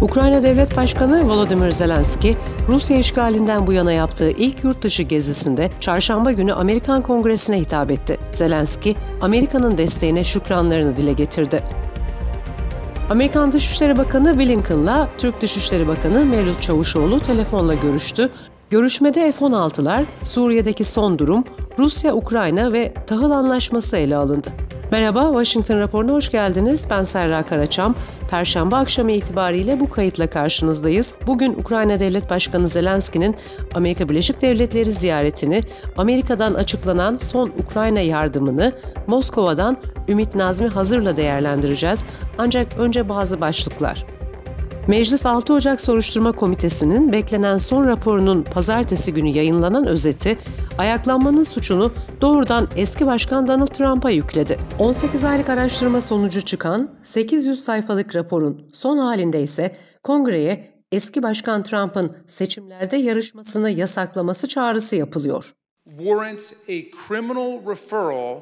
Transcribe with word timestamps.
Ukrayna 0.00 0.42
Devlet 0.42 0.76
Başkanı 0.76 1.28
Volodymyr 1.28 1.70
Zelenski, 1.70 2.36
Rusya 2.68 2.98
işgalinden 2.98 3.66
bu 3.66 3.72
yana 3.72 3.92
yaptığı 3.92 4.30
ilk 4.30 4.64
yurt 4.64 4.82
dışı 4.82 5.02
gezisinde 5.02 5.70
çarşamba 5.80 6.32
günü 6.32 6.52
Amerikan 6.52 7.02
Kongresi'ne 7.02 7.60
hitap 7.60 7.90
etti. 7.90 8.18
Zelenski, 8.32 8.96
Amerika'nın 9.20 9.78
desteğine 9.78 10.24
şükranlarını 10.24 10.96
dile 10.96 11.12
getirdi. 11.12 11.62
Amerikan 13.10 13.52
Dışişleri 13.52 13.96
Bakanı 13.96 14.38
Blinken'la 14.38 15.08
Türk 15.18 15.40
Dışişleri 15.40 15.88
Bakanı 15.88 16.24
Mevlüt 16.24 16.62
Çavuşoğlu 16.62 17.20
telefonla 17.20 17.74
görüştü. 17.74 18.30
Görüşmede 18.70 19.32
F-16'lar, 19.32 20.04
Suriye'deki 20.24 20.84
son 20.84 21.18
durum, 21.18 21.44
Rusya-Ukrayna 21.78 22.72
ve 22.72 22.94
tahıl 23.06 23.30
anlaşması 23.30 23.96
ele 23.96 24.16
alındı. 24.16 24.52
Merhaba, 24.94 25.24
Washington 25.32 25.78
raporuna 25.78 26.12
hoş 26.12 26.30
geldiniz. 26.30 26.86
Ben 26.90 27.02
Serra 27.02 27.42
Karaçam. 27.42 27.94
Perşembe 28.30 28.76
akşamı 28.76 29.12
itibariyle 29.12 29.80
bu 29.80 29.90
kayıtla 29.90 30.26
karşınızdayız. 30.26 31.14
Bugün 31.26 31.52
Ukrayna 31.54 32.00
Devlet 32.00 32.30
Başkanı 32.30 32.68
Zelenski'nin 32.68 33.36
Amerika 33.74 34.08
Birleşik 34.08 34.42
Devletleri 34.42 34.92
ziyaretini, 34.92 35.62
Amerika'dan 35.96 36.54
açıklanan 36.54 37.16
son 37.16 37.52
Ukrayna 37.62 38.00
yardımını, 38.00 38.72
Moskova'dan 39.06 39.76
Ümit 40.08 40.34
Nazmi 40.34 40.68
Hazır'la 40.68 41.16
değerlendireceğiz. 41.16 42.04
Ancak 42.38 42.78
önce 42.78 43.08
bazı 43.08 43.40
başlıklar. 43.40 44.06
Meclis 44.88 45.26
6 45.26 45.52
Ocak 45.54 45.80
Soruşturma 45.80 46.32
Komitesi'nin 46.32 47.12
beklenen 47.12 47.58
son 47.58 47.86
raporunun 47.86 48.42
pazartesi 48.42 49.14
günü 49.14 49.28
yayınlanan 49.28 49.86
özeti, 49.86 50.38
ayaklanmanın 50.78 51.42
suçunu 51.42 51.92
doğrudan 52.20 52.68
eski 52.76 53.06
başkan 53.06 53.48
Donald 53.48 53.66
Trump'a 53.66 54.10
yükledi. 54.10 54.58
18 54.78 55.24
aylık 55.24 55.48
araştırma 55.48 56.00
sonucu 56.00 56.40
çıkan 56.40 56.90
800 57.02 57.64
sayfalık 57.64 58.16
raporun 58.16 58.70
son 58.72 58.98
halinde 58.98 59.42
ise 59.42 59.76
kongreye 60.02 60.74
eski 60.92 61.22
başkan 61.22 61.62
Trump'ın 61.62 62.16
seçimlerde 62.26 62.96
yarışmasını 62.96 63.70
yasaklaması 63.70 64.48
çağrısı 64.48 64.96
yapılıyor. 64.96 65.54
Warrants 65.98 66.52
a 66.52 66.76
criminal 67.08 67.70
referral 67.70 68.40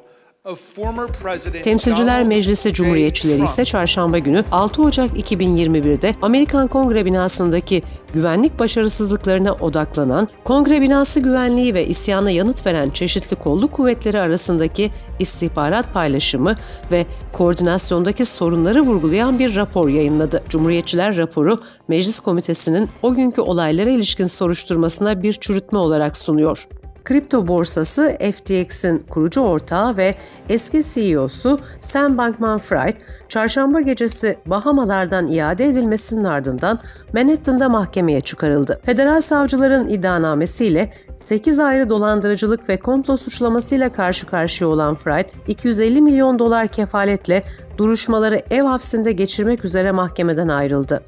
Temsilciler 1.62 2.24
Meclisi 2.24 2.72
Cumhuriyetçileri 2.72 3.42
ise 3.42 3.64
çarşamba 3.64 4.18
günü 4.18 4.44
6 4.52 4.82
Ocak 4.82 5.10
2021'de 5.10 6.14
Amerikan 6.22 6.68
Kongre 6.68 7.04
binasındaki 7.04 7.82
güvenlik 8.14 8.58
başarısızlıklarına 8.58 9.52
odaklanan, 9.52 10.28
kongre 10.44 10.80
binası 10.80 11.20
güvenliği 11.20 11.74
ve 11.74 11.86
isyana 11.86 12.30
yanıt 12.30 12.66
veren 12.66 12.90
çeşitli 12.90 13.36
kolluk 13.36 13.72
kuvvetleri 13.72 14.20
arasındaki 14.20 14.90
istihbarat 15.18 15.92
paylaşımı 15.92 16.56
ve 16.92 17.06
koordinasyondaki 17.32 18.24
sorunları 18.24 18.80
vurgulayan 18.80 19.38
bir 19.38 19.56
rapor 19.56 19.88
yayınladı. 19.88 20.42
Cumhuriyetçiler 20.48 21.16
raporu 21.16 21.60
Meclis 21.88 22.20
Komitesi'nin 22.20 22.88
o 23.02 23.14
günkü 23.14 23.40
olaylara 23.40 23.90
ilişkin 23.90 24.26
soruşturmasına 24.26 25.22
bir 25.22 25.32
çürütme 25.32 25.78
olarak 25.78 26.16
sunuyor. 26.16 26.68
Kripto 27.04 27.48
borsası 27.48 28.16
FTX'in 28.32 28.98
kurucu 28.98 29.40
ortağı 29.40 29.96
ve 29.96 30.14
eski 30.48 30.82
CEO'su 30.94 31.58
Sam 31.80 32.18
Bankman-Fried, 32.18 32.94
çarşamba 33.28 33.80
gecesi 33.80 34.38
Bahamalardan 34.46 35.28
iade 35.28 35.64
edilmesinin 35.64 36.24
ardından 36.24 36.78
Manhattan'da 37.14 37.68
mahkemeye 37.68 38.20
çıkarıldı. 38.20 38.80
Federal 38.84 39.20
savcıların 39.20 39.88
iddianamesiyle 39.88 40.92
8 41.16 41.58
ayrı 41.58 41.88
dolandırıcılık 41.88 42.68
ve 42.68 42.76
komplo 42.76 43.16
suçlamasıyla 43.16 43.92
karşı 43.92 44.26
karşıya 44.26 44.70
olan 44.70 44.94
Fried, 44.94 45.28
250 45.46 46.00
milyon 46.00 46.38
dolar 46.38 46.68
kefaletle 46.68 47.42
duruşmaları 47.78 48.42
ev 48.50 48.62
hapsinde 48.62 49.12
geçirmek 49.12 49.64
üzere 49.64 49.92
mahkemeden 49.92 50.48
ayrıldı. 50.48 51.02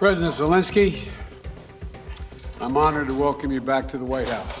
President 0.00 0.34
Zelensky 0.34 0.92
I'm 2.60 2.76
honored 2.76 3.06
to 3.06 3.14
welcome 3.14 3.52
you 3.52 3.60
back 3.60 3.86
to 3.88 3.98
the 3.98 4.04
White 4.04 4.26
House. 4.26 4.58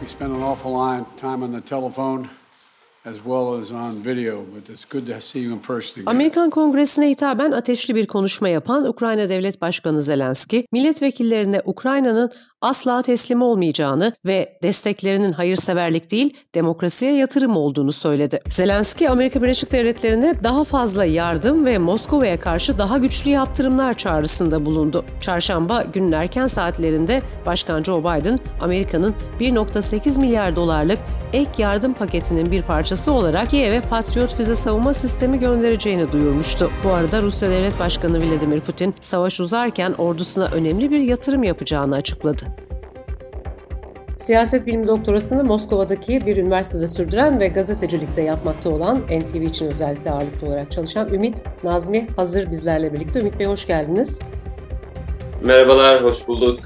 We 0.00 0.08
spent 0.08 0.32
an 0.32 0.42
awful 0.42 0.72
lot 0.72 1.02
of 1.02 1.16
time 1.16 1.44
on 1.44 1.52
the 1.52 1.60
telephone 1.60 2.28
Amerikan 6.06 6.50
Kongresi'ne 6.50 7.10
hitaben 7.10 7.52
ateşli 7.52 7.94
bir 7.94 8.06
konuşma 8.06 8.48
yapan 8.48 8.88
Ukrayna 8.88 9.28
Devlet 9.28 9.60
Başkanı 9.60 10.02
Zelenski, 10.02 10.66
milletvekillerine 10.72 11.62
Ukrayna'nın 11.64 12.30
asla 12.60 13.02
teslim 13.02 13.42
olmayacağını 13.42 14.12
ve 14.26 14.58
desteklerinin 14.62 15.32
hayırseverlik 15.32 16.10
değil, 16.10 16.36
demokrasiye 16.54 17.16
yatırım 17.16 17.56
olduğunu 17.56 17.92
söyledi. 17.92 18.40
Zelenski, 18.50 19.10
Amerika 19.10 19.42
Birleşik 19.42 19.72
Devletleri'ne 19.72 20.34
daha 20.42 20.64
fazla 20.64 21.04
yardım 21.04 21.64
ve 21.64 21.78
Moskova'ya 21.78 22.40
karşı 22.40 22.78
daha 22.78 22.98
güçlü 22.98 23.30
yaptırımlar 23.30 23.94
çağrısında 23.94 24.66
bulundu. 24.66 25.04
Çarşamba 25.20 25.82
günün 25.82 26.12
erken 26.12 26.46
saatlerinde 26.46 27.22
Başkan 27.46 27.82
Joe 27.82 28.00
Biden, 28.00 28.38
Amerika'nın 28.60 29.14
1.8 29.40 30.20
milyar 30.20 30.56
dolarlık 30.56 30.98
ek 31.32 31.50
yardım 31.62 31.94
paketinin 31.94 32.50
bir 32.50 32.62
parçası 32.62 32.87
olarak 33.08 33.50
Kiev'e 33.50 33.80
Patriot 33.80 34.34
füze 34.34 34.56
savunma 34.56 34.94
sistemi 34.94 35.40
göndereceğini 35.40 36.12
duyurmuştu. 36.12 36.70
Bu 36.84 36.90
arada 36.90 37.22
Rusya 37.22 37.50
Devlet 37.50 37.78
Başkanı 37.78 38.18
Vladimir 38.18 38.60
Putin, 38.60 38.94
savaş 39.00 39.40
uzarken 39.40 39.94
ordusuna 39.98 40.46
önemli 40.46 40.90
bir 40.90 41.00
yatırım 41.00 41.42
yapacağını 41.42 41.94
açıkladı. 41.94 42.44
Siyaset 44.16 44.66
bilimi 44.66 44.86
doktorasını 44.86 45.44
Moskova'daki 45.44 46.26
bir 46.26 46.36
üniversitede 46.36 46.88
sürdüren 46.88 47.40
ve 47.40 47.48
gazetecilikte 47.48 48.22
yapmakta 48.22 48.70
olan 48.70 48.98
NTV 48.98 49.42
için 49.42 49.66
özellikle 49.66 50.10
ağırlıklı 50.10 50.46
olarak 50.46 50.70
çalışan 50.70 51.14
Ümit 51.14 51.42
Nazmi 51.64 52.06
hazır 52.16 52.50
bizlerle 52.50 52.92
birlikte. 52.92 53.20
Ümit 53.20 53.38
Bey 53.38 53.46
hoş 53.46 53.66
geldiniz. 53.66 54.20
Merhabalar, 55.42 56.04
hoş 56.04 56.28
bulduk. 56.28 56.60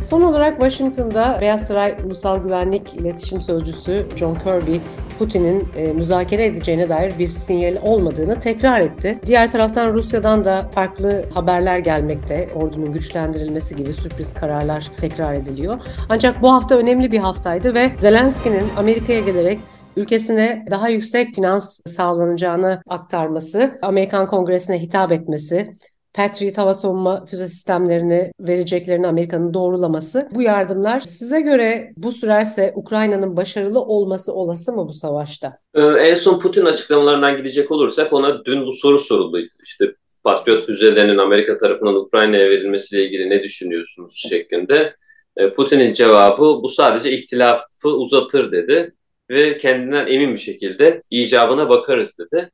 Son 0.00 0.22
olarak 0.22 0.52
Washington'da 0.52 1.38
Beyaz 1.40 1.66
Saray 1.66 1.96
Ulusal 2.06 2.38
Güvenlik 2.42 2.94
İletişim 2.94 3.40
Sözcüsü 3.40 4.06
John 4.16 4.34
Kirby, 4.34 4.76
Putin'in 5.18 5.68
e, 5.76 5.92
müzakere 5.92 6.46
edeceğine 6.46 6.88
dair 6.88 7.18
bir 7.18 7.26
sinyal 7.26 7.76
olmadığını 7.82 8.40
tekrar 8.40 8.80
etti. 8.80 9.18
Diğer 9.26 9.50
taraftan 9.50 9.94
Rusya'dan 9.94 10.44
da 10.44 10.70
farklı 10.74 11.22
haberler 11.34 11.78
gelmekte. 11.78 12.48
Ordunun 12.54 12.92
güçlendirilmesi 12.92 13.76
gibi 13.76 13.94
sürpriz 13.94 14.34
kararlar 14.34 14.90
tekrar 15.00 15.34
ediliyor. 15.34 15.80
Ancak 16.08 16.42
bu 16.42 16.52
hafta 16.52 16.76
önemli 16.76 17.12
bir 17.12 17.18
haftaydı 17.18 17.74
ve 17.74 17.90
Zelenski'nin 17.94 18.64
Amerika'ya 18.76 19.20
gelerek 19.20 19.58
ülkesine 19.96 20.66
daha 20.70 20.88
yüksek 20.88 21.34
finans 21.34 21.80
sağlanacağını 21.86 22.82
aktarması, 22.88 23.78
Amerikan 23.82 24.26
Kongresi'ne 24.26 24.82
hitap 24.82 25.12
etmesi, 25.12 25.76
Patriot 26.14 26.58
hava 26.58 26.74
savunma 26.74 27.26
füze 27.26 27.48
sistemlerini 27.48 28.32
vereceklerini 28.40 29.06
Amerika'nın 29.06 29.54
doğrulaması. 29.54 30.28
Bu 30.34 30.42
yardımlar 30.42 31.00
size 31.00 31.40
göre 31.40 31.92
bu 31.96 32.12
sürerse 32.12 32.72
Ukrayna'nın 32.76 33.36
başarılı 33.36 33.80
olması 33.80 34.34
olası 34.34 34.72
mı 34.72 34.88
bu 34.88 34.92
savaşta? 34.92 35.58
Ee, 35.74 35.82
en 35.82 36.14
son 36.14 36.38
Putin 36.38 36.64
açıklamalarından 36.64 37.36
gidecek 37.36 37.70
olursak 37.70 38.12
ona 38.12 38.44
dün 38.44 38.66
bu 38.66 38.72
soru 38.72 38.98
soruldu. 38.98 39.38
İşte 39.64 39.94
Patriot 40.24 40.66
füzelerinin 40.66 41.18
Amerika 41.18 41.58
tarafından 41.58 41.94
Ukrayna'ya 41.94 42.50
verilmesiyle 42.50 43.04
ilgili 43.04 43.30
ne 43.30 43.42
düşünüyorsunuz 43.42 44.24
şeklinde. 44.28 44.94
Ee, 45.36 45.50
Putin'in 45.50 45.92
cevabı 45.92 46.42
bu 46.62 46.68
sadece 46.68 47.12
ihtilafı 47.12 47.88
uzatır 47.88 48.52
dedi 48.52 48.94
ve 49.30 49.58
kendinden 49.58 50.06
emin 50.06 50.32
bir 50.32 50.40
şekilde 50.40 51.00
icabına 51.10 51.68
bakarız 51.68 52.18
dedi. 52.18 52.50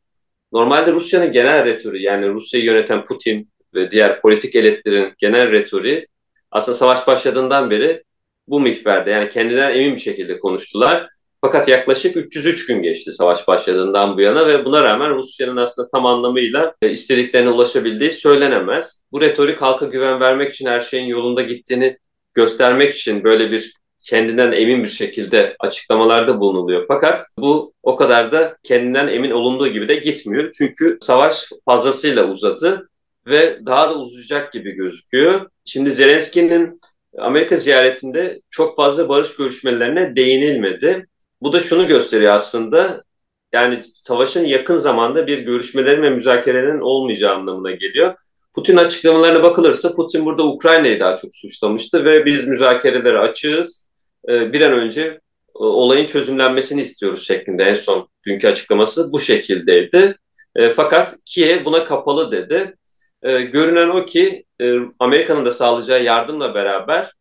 Normalde 0.54 0.92
Rusya'nın 0.92 1.32
genel 1.32 1.64
retoriği 1.64 2.04
yani 2.04 2.28
Rusya'yı 2.28 2.66
yöneten 2.66 3.04
Putin 3.04 3.50
ve 3.74 3.90
diğer 3.90 4.20
politik 4.20 4.54
elitlerin 4.54 5.14
genel 5.18 5.50
retoriği 5.50 6.06
aslında 6.50 6.78
savaş 6.78 7.06
başladığından 7.06 7.70
beri 7.70 8.02
bu 8.48 8.60
mihverde 8.60 9.10
yani 9.10 9.30
kendinden 9.30 9.74
emin 9.74 9.94
bir 9.96 10.00
şekilde 10.00 10.38
konuştular. 10.38 11.08
Fakat 11.40 11.68
yaklaşık 11.68 12.16
303 12.16 12.66
gün 12.66 12.82
geçti 12.82 13.12
savaş 13.12 13.48
başladığından 13.48 14.16
bu 14.16 14.20
yana 14.20 14.46
ve 14.46 14.64
buna 14.64 14.82
rağmen 14.82 15.14
Rusya'nın 15.14 15.56
aslında 15.56 15.88
tam 15.88 16.06
anlamıyla 16.06 16.74
e, 16.82 16.90
istediklerine 16.90 17.50
ulaşabildiği 17.50 18.12
söylenemez. 18.12 19.04
Bu 19.12 19.20
retorik 19.20 19.62
halka 19.62 19.86
güven 19.86 20.20
vermek 20.20 20.52
için 20.52 20.66
her 20.66 20.80
şeyin 20.80 21.06
yolunda 21.06 21.42
gittiğini 21.42 21.98
göstermek 22.34 22.94
için 22.94 23.24
böyle 23.24 23.50
bir 23.50 23.74
kendinden 24.04 24.52
emin 24.52 24.82
bir 24.82 24.88
şekilde 24.88 25.56
açıklamalarda 25.60 26.40
bulunuluyor. 26.40 26.84
Fakat 26.88 27.22
bu 27.38 27.72
o 27.82 27.96
kadar 27.96 28.32
da 28.32 28.56
kendinden 28.62 29.08
emin 29.08 29.30
olunduğu 29.30 29.68
gibi 29.68 29.88
de 29.88 29.94
gitmiyor. 29.94 30.50
Çünkü 30.58 30.98
savaş 31.00 31.50
fazlasıyla 31.64 32.24
uzadı 32.24 32.88
ve 33.26 33.66
daha 33.66 33.90
da 33.90 33.94
uzayacak 33.94 34.52
gibi 34.52 34.72
gözüküyor. 34.72 35.50
Şimdi 35.64 35.90
Zelenski'nin 35.90 36.80
Amerika 37.18 37.56
ziyaretinde 37.56 38.40
çok 38.50 38.76
fazla 38.76 39.08
barış 39.08 39.36
görüşmelerine 39.36 40.16
değinilmedi. 40.16 41.06
Bu 41.42 41.52
da 41.52 41.60
şunu 41.60 41.88
gösteriyor 41.88 42.34
aslında. 42.34 43.04
Yani 43.52 43.82
savaşın 43.94 44.44
yakın 44.44 44.76
zamanda 44.76 45.26
bir 45.26 45.38
görüşmelerin 45.38 46.02
ve 46.02 46.10
müzakerenin 46.10 46.80
olmayacağı 46.80 47.34
anlamına 47.34 47.70
geliyor. 47.70 48.14
Putin 48.54 48.76
açıklamalarına 48.76 49.42
bakılırsa 49.42 49.94
Putin 49.94 50.24
burada 50.24 50.46
Ukrayna'yı 50.46 51.00
daha 51.00 51.16
çok 51.16 51.34
suçlamıştı 51.34 52.04
ve 52.04 52.26
biz 52.26 52.48
müzakerelere 52.48 53.18
açığız. 53.18 53.86
Ee, 54.28 54.52
bir 54.52 54.60
an 54.60 54.72
önce 54.72 55.02
e, 55.02 55.20
olayın 55.58 56.06
çözümlenmesini 56.06 56.80
istiyoruz 56.80 57.26
şeklinde 57.26 57.64
en 57.64 57.74
son 57.74 58.08
dünkü 58.26 58.48
açıklaması 58.48 59.12
bu 59.12 59.20
şekildeydi. 59.20 60.16
E, 60.56 60.72
fakat 60.72 61.16
Kiev 61.24 61.64
buna 61.64 61.84
kapalı 61.84 62.32
dedi. 62.32 62.74
e, 63.22 63.40
görünen 63.42 63.88
o 63.88 64.06
ki 64.06 64.44
e, 64.60 64.76
Amerika'nın 64.98 65.46
da 65.46 65.52
sağlayacağı 65.52 66.04
yardımla 66.04 66.54
beraber 66.54 67.12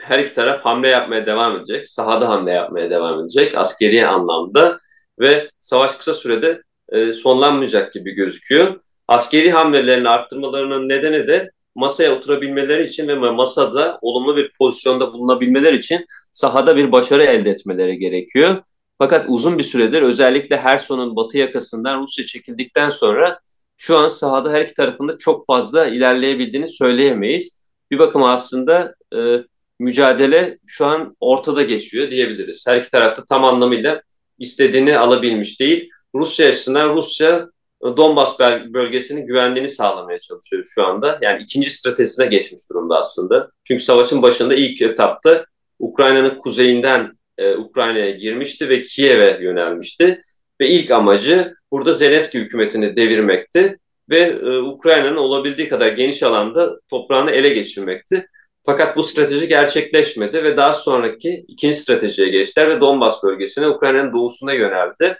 her 0.00 0.18
iki 0.18 0.34
taraf 0.34 0.64
hamle 0.64 0.88
yapmaya 0.88 1.26
devam 1.26 1.56
edecek. 1.56 1.88
Sahada 1.90 2.28
hamle 2.28 2.50
yapmaya 2.52 2.90
devam 2.90 3.20
edecek 3.20 3.54
askeri 3.56 4.06
anlamda 4.06 4.80
ve 5.20 5.50
savaş 5.60 5.96
kısa 5.96 6.14
sürede 6.14 6.62
e, 6.92 7.12
sonlanmayacak 7.12 7.92
gibi 7.92 8.12
gözüküyor. 8.12 8.80
Askeri 9.08 9.50
hamlelerini 9.50 10.08
arttırmalarının 10.08 10.88
nedeni 10.88 11.28
de 11.28 11.50
masaya 11.78 12.14
oturabilmeleri 12.14 12.86
için 12.86 13.08
ve 13.08 13.14
masada 13.14 13.98
olumlu 14.02 14.36
bir 14.36 14.52
pozisyonda 14.58 15.12
bulunabilmeleri 15.12 15.76
için 15.76 16.06
sahada 16.32 16.76
bir 16.76 16.92
başarı 16.92 17.22
elde 17.22 17.50
etmeleri 17.50 17.98
gerekiyor. 17.98 18.56
Fakat 18.98 19.26
uzun 19.28 19.58
bir 19.58 19.62
süredir 19.62 20.02
özellikle 20.02 20.56
Herson'un 20.56 21.16
batı 21.16 21.38
yakasından 21.38 22.02
Rusya 22.02 22.24
çekildikten 22.24 22.90
sonra 22.90 23.40
şu 23.76 23.96
an 23.96 24.08
sahada 24.08 24.52
her 24.52 24.64
iki 24.64 24.74
tarafında 24.74 25.16
çok 25.16 25.46
fazla 25.46 25.86
ilerleyebildiğini 25.86 26.68
söyleyemeyiz. 26.68 27.58
Bir 27.90 27.98
bakıma 27.98 28.32
aslında 28.32 28.94
e, 29.16 29.18
mücadele 29.78 30.58
şu 30.66 30.86
an 30.86 31.16
ortada 31.20 31.62
geçiyor 31.62 32.10
diyebiliriz. 32.10 32.64
Her 32.66 32.80
iki 32.80 32.90
tarafta 32.90 33.24
tam 33.24 33.44
anlamıyla 33.44 34.02
istediğini 34.38 34.98
alabilmiş 34.98 35.60
değil. 35.60 35.90
Rusya 36.14 36.48
açısından 36.48 36.96
Rusya 36.96 37.48
Donbas 37.82 38.40
bölgesinin 38.68 39.26
güvenliğini 39.26 39.68
sağlamaya 39.68 40.18
çalışıyor 40.18 40.64
şu 40.74 40.86
anda. 40.86 41.18
Yani 41.22 41.42
ikinci 41.42 41.70
stratejisine 41.70 42.26
geçmiş 42.26 42.62
durumda 42.70 42.98
aslında. 42.98 43.50
Çünkü 43.64 43.82
savaşın 43.82 44.22
başında 44.22 44.54
ilk 44.54 44.82
etapta 44.82 45.44
Ukrayna'nın 45.78 46.38
kuzeyinden 46.38 47.18
e, 47.38 47.54
Ukrayna'ya 47.54 48.10
girmişti 48.10 48.68
ve 48.68 48.82
Kiev'e 48.82 49.38
yönelmişti. 49.42 50.22
Ve 50.60 50.68
ilk 50.68 50.90
amacı 50.90 51.54
burada 51.70 51.92
Zelenski 51.92 52.38
hükümetini 52.38 52.96
devirmekti 52.96 53.78
ve 54.10 54.20
e, 54.20 54.58
Ukrayna'nın 54.58 55.16
olabildiği 55.16 55.68
kadar 55.68 55.88
geniş 55.88 56.22
alanda 56.22 56.80
toprağını 56.90 57.30
ele 57.30 57.48
geçirmekti. 57.48 58.26
Fakat 58.66 58.96
bu 58.96 59.02
strateji 59.02 59.48
gerçekleşmedi 59.48 60.44
ve 60.44 60.56
daha 60.56 60.72
sonraki 60.72 61.44
ikinci 61.48 61.76
stratejiye 61.76 62.28
geçtiler 62.28 62.68
ve 62.68 62.80
Donbas 62.80 63.24
bölgesine 63.24 63.68
Ukrayna'nın 63.68 64.12
doğusuna 64.12 64.52
yöneldi. 64.52 65.18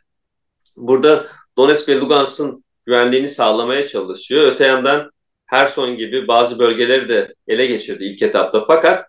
Burada 0.76 1.26
Donetsk 1.58 1.88
ve 1.88 1.96
Lugansk'ın 1.96 2.64
güvenliğini 2.86 3.28
sağlamaya 3.28 3.86
çalışıyor. 3.86 4.52
Öte 4.52 4.66
yandan 4.66 5.10
Herson 5.46 5.96
gibi 5.96 6.28
bazı 6.28 6.58
bölgeleri 6.58 7.08
de 7.08 7.34
ele 7.48 7.66
geçirdi 7.66 8.04
ilk 8.04 8.22
etapta. 8.22 8.64
Fakat 8.66 9.06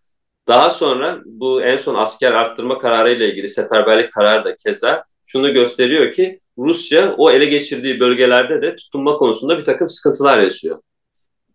daha 0.47 0.69
sonra 0.69 1.19
bu 1.25 1.61
en 1.61 1.77
son 1.77 1.95
asker 1.95 2.31
arttırma 2.31 2.79
kararı 2.79 3.11
ile 3.11 3.31
ilgili 3.31 3.49
seferberlik 3.49 4.13
kararı 4.13 4.45
da 4.45 4.55
keza 4.57 5.03
şunu 5.25 5.53
gösteriyor 5.53 6.13
ki 6.13 6.39
Rusya 6.57 7.13
o 7.17 7.31
ele 7.31 7.45
geçirdiği 7.45 7.99
bölgelerde 7.99 8.61
de 8.61 8.75
tutunma 8.75 9.17
konusunda 9.17 9.57
bir 9.57 9.65
takım 9.65 9.89
sıkıntılar 9.89 10.39
yaşıyor. 10.39 10.79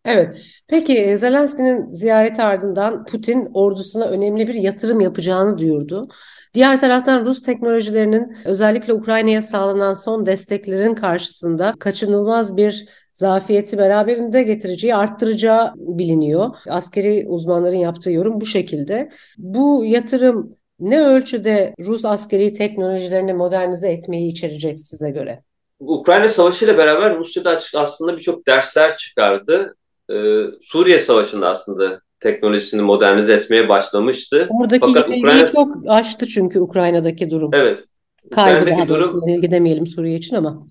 Evet. 0.05 0.37
Peki 0.69 0.99
e, 0.99 1.17
Zelenski'nin 1.17 1.93
ziyareti 1.93 2.43
ardından 2.43 3.05
Putin 3.05 3.49
ordusuna 3.55 4.05
önemli 4.05 4.49
bir 4.49 4.55
yatırım 4.55 5.01
yapacağını 5.01 5.59
duyurdu. 5.59 6.09
Diğer 6.55 6.81
taraftan 6.81 7.25
Rus 7.25 7.43
teknolojilerinin 7.43 8.37
özellikle 8.45 8.93
Ukrayna'ya 8.93 9.43
sağlanan 9.43 9.95
son 9.95 10.27
desteklerin 10.27 10.95
karşısında 10.95 11.75
kaçınılmaz 11.81 12.57
bir 12.57 12.89
zafiyeti 13.15 13.79
beraberinde 13.79 14.43
getireceği, 14.43 14.95
arttıracağı 14.95 15.73
biliniyor. 15.77 16.51
Askeri 16.69 17.25
uzmanların 17.29 17.77
yaptığı 17.77 18.11
yorum 18.11 18.41
bu 18.41 18.47
şekilde. 18.47 19.09
Bu 19.39 19.85
yatırım 19.85 20.57
ne 20.81 21.01
ölçüde 21.01 21.75
Rus 21.81 22.05
askeri 22.05 22.53
teknolojilerini 22.53 23.33
modernize 23.33 23.89
etmeyi 23.89 24.33
içerecek 24.33 24.81
size 24.81 25.11
göre? 25.11 25.43
Ukrayna 25.81 26.29
Savaşı 26.29 26.65
ile 26.65 26.79
beraber 26.79 27.17
Rusya'da 27.19 27.59
aslında 27.75 28.17
birçok 28.17 28.47
dersler 28.47 28.97
çıkardı. 28.97 29.77
Ee, 30.11 30.45
Suriye 30.61 30.99
Savaşı'nda 30.99 31.49
aslında 31.49 32.01
teknolojisini 32.21 32.83
modernize 32.83 33.33
etmeye 33.35 33.69
başlamıştı. 33.69 34.49
Oradaki 34.51 34.81
Fakat 34.87 35.09
Ukrayna 35.09 35.47
çok 35.47 35.77
aştı 35.89 36.27
çünkü 36.27 36.61
Ukrayna'daki 36.61 37.31
durum. 37.31 37.51
Evet. 37.55 37.85
Daha 38.37 38.89
durum 38.89 39.21
yenilgi 39.27 39.51
demeyelim 39.51 39.87
Suriye 39.87 40.17
için 40.17 40.37
ama. 40.37 40.67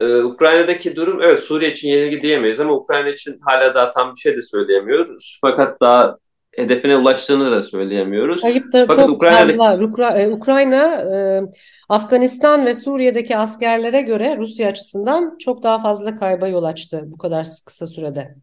Ee, 0.00 0.16
Ukrayna'daki 0.16 0.96
durum 0.96 1.22
evet 1.22 1.38
Suriye 1.38 1.72
için 1.72 1.88
yenilgi 1.88 2.20
diyemeyiz 2.20 2.60
ama 2.60 2.72
Ukrayna 2.72 3.08
için 3.08 3.38
hala 3.40 3.74
daha 3.74 3.92
tam 3.92 4.14
bir 4.14 4.20
şey 4.20 4.36
de 4.36 4.42
söyleyemiyoruz. 4.42 5.38
Fakat 5.40 5.80
daha 5.80 6.18
hedefine 6.58 6.96
ulaştığını 6.96 7.50
da 7.50 7.62
söyleyemiyoruz. 7.62 8.40
Kayıp 8.40 8.72
da 8.72 8.86
Fakat 8.86 9.06
çok 9.06 9.16
Ukrayna'daki... 9.16 9.56
fazla. 9.56 9.84
Ukra 9.84 10.18
e, 10.18 10.28
Ukrayna, 10.28 10.94
e, 10.94 11.42
Afganistan 11.88 12.66
ve 12.66 12.74
Suriye'deki 12.74 13.36
askerlere 13.36 14.00
göre 14.00 14.36
Rusya 14.38 14.68
açısından 14.68 15.38
çok 15.38 15.62
daha 15.62 15.82
fazla 15.82 16.16
kayba 16.16 16.48
yol 16.48 16.64
açtı 16.64 17.02
bu 17.04 17.18
kadar 17.18 17.46
kısa 17.66 17.86
sürede. 17.86 18.34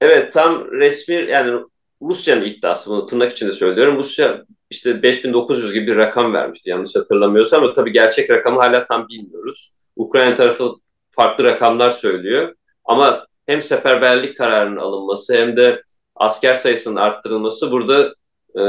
Evet 0.00 0.32
tam 0.32 0.70
resmi 0.72 1.14
yani 1.14 1.60
Rusya'nın 2.02 2.44
iddiası 2.44 2.90
bunu 2.90 3.06
tırnak 3.06 3.32
içinde 3.32 3.52
söylüyorum. 3.52 3.96
Rusya 3.96 4.44
işte 4.70 5.02
5900 5.02 5.72
gibi 5.72 5.86
bir 5.86 5.96
rakam 5.96 6.32
vermişti 6.32 6.70
yanlış 6.70 6.96
hatırlamıyorsam 6.96 7.64
ama 7.64 7.72
tabii 7.72 7.92
gerçek 7.92 8.30
rakamı 8.30 8.60
hala 8.60 8.84
tam 8.84 9.08
bilmiyoruz. 9.08 9.72
Ukrayna 9.96 10.34
tarafı 10.34 10.72
farklı 11.10 11.44
rakamlar 11.44 11.90
söylüyor. 11.90 12.54
Ama 12.84 13.26
hem 13.46 13.62
seferberlik 13.62 14.38
kararının 14.38 14.76
alınması 14.76 15.36
hem 15.36 15.56
de 15.56 15.82
asker 16.18 16.54
sayısının 16.54 16.96
arttırılması 16.96 17.72
burada 17.72 18.14
e, 18.58 18.62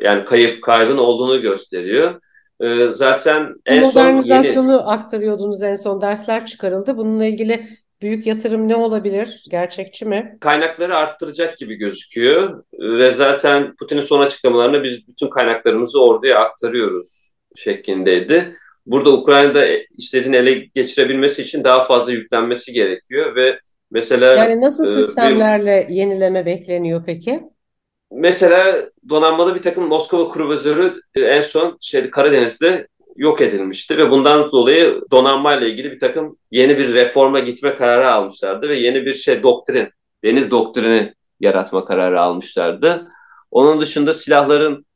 yani 0.00 0.24
kayıp 0.24 0.62
kaybın 0.62 0.98
olduğunu 0.98 1.40
gösteriyor. 1.40 2.20
E, 2.60 2.94
zaten 2.94 3.54
en 3.66 3.82
Modernizasyonu 3.82 4.54
son 4.54 4.72
yeni... 4.72 4.82
aktarıyordunuz 4.82 5.62
en 5.62 5.74
son 5.74 6.00
dersler 6.00 6.46
çıkarıldı. 6.46 6.96
Bununla 6.96 7.24
ilgili 7.24 7.64
Büyük 8.02 8.26
yatırım 8.26 8.68
ne 8.68 8.76
olabilir? 8.76 9.44
Gerçekçi 9.50 10.04
mi? 10.04 10.36
Kaynakları 10.40 10.96
arttıracak 10.96 11.58
gibi 11.58 11.74
gözüküyor 11.74 12.64
ve 12.72 13.12
zaten 13.12 13.74
Putin'in 13.76 14.00
son 14.00 14.20
açıklamalarında 14.20 14.84
biz 14.84 15.08
bütün 15.08 15.30
kaynaklarımızı 15.30 16.04
orduya 16.04 16.38
aktarıyoruz 16.38 17.30
şeklindeydi. 17.56 18.56
Burada 18.86 19.12
Ukrayna'da 19.12 19.66
istediğini 19.96 20.36
ele 20.36 20.52
geçirebilmesi 20.74 21.42
için 21.42 21.64
daha 21.64 21.86
fazla 21.86 22.12
yüklenmesi 22.12 22.72
gerekiyor 22.72 23.36
ve 23.36 23.58
mesela 23.90 24.34
yani 24.34 24.60
nasıl 24.60 24.84
e, 24.84 25.02
sistemlerle 25.02 25.86
bir, 25.88 25.94
yenileme 25.94 26.46
bekleniyor 26.46 27.02
peki? 27.06 27.42
Mesela 28.12 28.90
donanmalı 29.08 29.54
bir 29.54 29.62
takım 29.62 29.84
Moskova 29.84 30.32
kruvazörü 30.32 31.00
e, 31.14 31.20
en 31.20 31.42
son 31.42 31.78
şeydi 31.80 32.10
Karadeniz'de 32.10 32.88
yok 33.16 33.40
edilmişti 33.40 33.96
ve 33.96 34.10
bundan 34.10 34.52
dolayı 34.52 35.00
donanmayla 35.10 35.66
ilgili 35.66 35.90
bir 35.92 35.98
takım 35.98 36.38
yeni 36.50 36.78
bir 36.78 36.94
reforma 36.94 37.38
gitme 37.38 37.76
kararı 37.76 38.12
almışlardı 38.12 38.68
ve 38.68 38.74
yeni 38.74 39.06
bir 39.06 39.14
şey 39.14 39.42
doktrin, 39.42 39.88
deniz 40.24 40.50
doktrini 40.50 41.14
yaratma 41.40 41.84
kararı 41.84 42.20
almışlardı. 42.20 43.08
Onun 43.50 43.80
dışında 43.80 44.14
silahların 44.14 44.86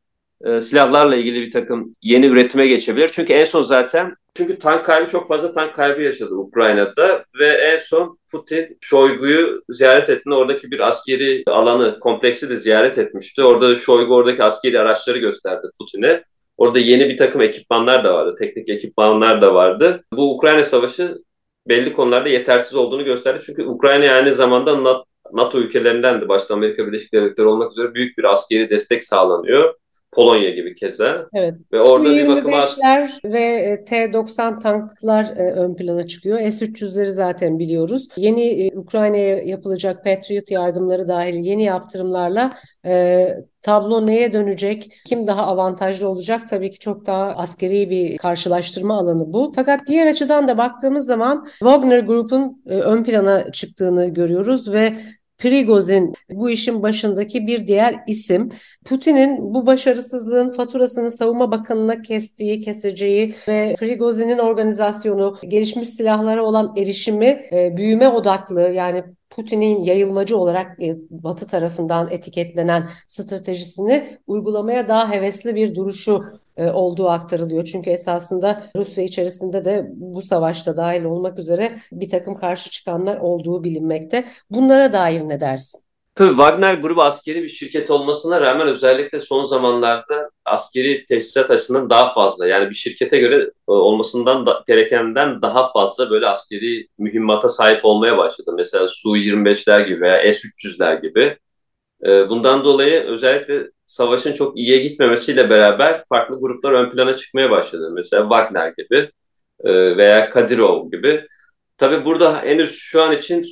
e, 0.45 0.61
silahlarla 0.61 1.17
ilgili 1.17 1.41
bir 1.41 1.51
takım 1.51 1.97
yeni 2.03 2.27
üretime 2.27 2.67
geçebilir. 2.67 3.11
Çünkü 3.13 3.33
en 3.33 3.45
son 3.45 3.63
zaten 3.63 4.17
çünkü 4.35 4.59
tank 4.59 4.87
kaybı 4.87 5.11
çok 5.11 5.29
fazla 5.29 5.55
tank 5.55 5.75
kaybı 5.75 6.03
yaşadı 6.03 6.35
Ukrayna'da 6.35 7.25
ve 7.39 7.47
en 7.47 7.79
son 7.79 8.19
Putin 8.31 8.79
Şoygu'yu 8.81 9.63
ziyaret 9.69 10.11
ettiğinde 10.11 10.35
oradaki 10.37 10.71
bir 10.71 10.89
askeri 10.89 11.43
alanı, 11.47 12.01
kompleksi 12.01 12.51
de 12.51 12.57
ziyaret 12.57 12.99
etmişti. 12.99 13.43
Orada 13.43 13.77
Şoygu 13.77 14.15
oradaki 14.15 14.43
askeri 14.43 14.81
araçları 14.81 15.19
gösterdi 15.19 15.67
Putin'e. 15.79 16.25
Orada 16.57 16.79
yeni 16.79 17.09
bir 17.09 17.17
takım 17.17 17.41
ekipmanlar 17.41 18.05
da 18.05 18.15
vardı, 18.15 18.35
teknik 18.39 18.69
ekipmanlar 18.69 19.43
da 19.43 19.55
vardı. 19.55 20.05
Bu 20.13 20.35
Ukrayna 20.35 20.65
Savaşı 20.65 21.19
belli 21.69 21.93
konularda 21.93 22.29
yetersiz 22.29 22.75
olduğunu 22.75 23.05
gösterdi. 23.05 23.45
Çünkü 23.47 23.63
Ukrayna 23.63 24.13
aynı 24.13 24.33
zamanda 24.33 25.03
NATO 25.33 25.59
ülkelerinden 25.59 26.21
de 26.21 26.29
başta 26.29 26.55
Amerika 26.55 26.87
Birleşik 26.87 27.13
Devletleri 27.13 27.47
olmak 27.47 27.73
üzere 27.73 27.95
büyük 27.95 28.19
bir 28.19 28.25
askeri 28.25 28.71
destek 28.71 29.05
sağlanıyor. 29.05 29.75
Polonya 30.13 30.51
gibi 30.51 30.75
keza. 30.75 31.27
Evet. 31.35 31.55
Ve 31.73 31.81
orada 31.81 32.11
bir 32.11 32.29
bakıma 32.29 32.65
ve 33.25 33.41
e, 33.41 33.85
T-90 33.85 34.63
tanklar 34.63 35.25
e, 35.25 35.53
ön 35.53 35.77
plana 35.77 36.07
çıkıyor. 36.07 36.39
S-300'leri 36.39 37.05
zaten 37.05 37.59
biliyoruz. 37.59 38.09
Yeni 38.17 38.67
e, 38.67 38.79
Ukrayna'ya 38.79 39.43
yapılacak 39.43 40.05
Patriot 40.05 40.51
yardımları 40.51 41.09
dahil 41.09 41.35
yeni 41.35 41.65
yaptırımlarla 41.65 42.53
e, 42.87 43.29
tablo 43.63 44.07
neye 44.07 44.33
dönecek? 44.33 44.93
Kim 45.07 45.27
daha 45.27 45.47
avantajlı 45.47 46.09
olacak? 46.09 46.49
Tabii 46.49 46.71
ki 46.71 46.79
çok 46.79 47.07
daha 47.07 47.25
askeri 47.25 47.91
bir 47.91 48.17
karşılaştırma 48.19 48.99
alanı 48.99 49.33
bu. 49.33 49.53
Fakat 49.55 49.81
diğer 49.87 50.07
açıdan 50.07 50.49
da 50.49 50.59
baktığımız 50.59 51.07
zaman 51.07 51.47
Wagner 51.59 51.99
Group'un 51.99 52.63
e, 52.67 52.75
ön 52.75 53.05
plana 53.05 53.53
çıktığını 53.53 54.09
görüyoruz 54.09 54.73
ve 54.73 54.95
Prigozhin 55.43 56.15
bu 56.31 56.51
işin 56.51 56.83
başındaki 56.83 57.47
bir 57.47 57.67
diğer 57.67 58.01
isim. 58.07 58.51
Putin'in 58.85 59.55
bu 59.55 59.67
başarısızlığın 59.67 60.53
faturasını 60.53 61.11
savunma 61.11 61.51
bakanına 61.51 62.03
kestiği, 62.03 62.61
keseceği 62.61 63.35
ve 63.49 63.77
Prigozhin'in 63.79 64.39
organizasyonu, 64.39 65.39
gelişmiş 65.49 65.89
silahlara 65.89 66.45
olan 66.45 66.75
erişimi 66.77 67.41
e, 67.53 67.77
büyüme 67.77 68.09
odaklı 68.09 68.61
yani 68.61 69.05
Putin'in 69.31 69.85
yayılmacı 69.85 70.37
olarak 70.39 70.83
e, 70.83 70.97
Batı 71.11 71.47
tarafından 71.47 72.09
etiketlenen 72.11 72.89
stratejisini 73.09 74.19
uygulamaya 74.27 74.89
daha 74.89 75.13
hevesli 75.13 75.55
bir 75.55 75.75
duruşu 75.75 76.25
olduğu 76.71 77.09
aktarılıyor. 77.09 77.65
Çünkü 77.65 77.91
esasında 77.91 78.63
Rusya 78.77 79.05
içerisinde 79.05 79.65
de 79.65 79.87
bu 79.93 80.23
savaşta 80.23 80.77
dahil 80.77 81.05
olmak 81.05 81.39
üzere 81.39 81.79
bir 81.93 82.11
takım 82.11 82.35
karşı 82.35 82.71
çıkanlar 82.71 83.17
olduğu 83.17 83.65
bilinmekte. 83.65 84.25
Bunlara 84.51 84.93
dair 84.93 85.21
ne 85.21 85.41
dersin? 85.41 85.83
Tabii 86.15 86.29
Wagner 86.29 86.75
grubu 86.75 87.03
askeri 87.03 87.43
bir 87.43 87.49
şirket 87.49 87.91
olmasına 87.91 88.41
rağmen 88.41 88.69
özellikle 88.69 89.21
son 89.21 89.45
zamanlarda 89.45 90.31
askeri 90.45 91.07
tesisat 91.07 91.51
açısından 91.51 91.91
daha 91.91 92.15
fazla 92.15 92.47
yani 92.47 92.71
bir 92.71 92.75
şirkete 92.75 93.19
göre 93.19 93.43
e, 93.69 93.73
olmasından 93.73 94.47
da, 94.47 94.65
gerekenden 94.69 95.43
daha 95.43 95.73
fazla 95.73 96.11
böyle 96.11 96.27
askeri 96.27 96.89
mühimmata 96.99 97.49
sahip 97.49 97.85
olmaya 97.85 98.19
başladı. 98.19 98.53
Mesela 98.57 98.89
Su-25'ler 98.89 99.87
gibi 99.87 100.01
veya 100.01 100.33
S-300'ler 100.33 101.03
gibi. 101.03 101.39
E, 102.07 102.29
bundan 102.29 102.65
dolayı 102.65 103.01
özellikle 103.01 103.71
savaşın 103.87 104.33
çok 104.33 104.59
iyiye 104.59 104.79
gitmemesiyle 104.79 105.51
beraber 105.51 106.05
farklı 106.09 106.41
gruplar 106.41 106.73
ön 106.73 106.91
plana 106.91 107.15
çıkmaya 107.15 107.51
başladı. 107.51 107.91
Mesela 107.95 108.23
Wagner 108.23 108.73
gibi 108.79 109.11
e, 109.65 109.97
veya 109.97 110.31
Kadirov 110.31 110.91
gibi. 110.91 111.27
Tabii 111.79 112.05
burada 112.05 112.43
henüz 112.43 112.79
şu 112.79 113.03
an 113.03 113.13
için 113.13 113.45